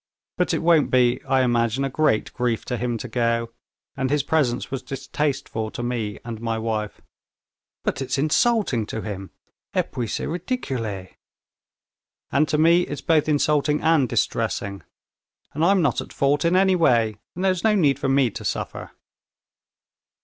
But 0.35 0.51
it 0.51 0.63
won't 0.63 0.89
be, 0.89 1.21
I 1.29 1.43
imagine, 1.43 1.83
a 1.85 1.89
great 1.91 2.33
grief 2.33 2.65
to 2.65 2.75
him 2.77 2.97
to 2.97 3.07
go, 3.07 3.51
and 3.95 4.09
his 4.09 4.23
presence 4.23 4.71
was 4.71 4.81
distasteful 4.81 5.69
to 5.69 5.83
me 5.83 6.17
and 6.25 6.37
to 6.37 6.43
my 6.43 6.57
wife." 6.57 7.01
"But 7.83 8.01
it's 8.01 8.17
insulting 8.17 8.87
to 8.87 9.03
him! 9.03 9.29
Et 9.75 9.91
puis 9.91 10.07
c'est 10.07 10.25
ridicule." 10.25 11.09
"And 12.31 12.47
to 12.47 12.57
me 12.57 12.81
it's 12.81 13.01
both 13.01 13.29
insulting 13.29 13.81
and 13.83 14.09
distressing! 14.09 14.81
And 15.53 15.63
I'm 15.63 15.83
not 15.83 16.01
at 16.01 16.13
fault 16.13 16.45
in 16.45 16.55
any 16.55 16.75
way, 16.75 17.17
and 17.35 17.45
there's 17.45 17.63
no 17.63 17.75
need 17.75 17.99
for 17.99 18.09
me 18.09 18.31
to 18.31 18.43
suffer." 18.43 18.89